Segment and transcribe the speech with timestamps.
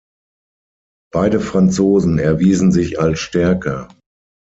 [1.13, 3.87] Beide Franzosen erwiesen sich als stärker.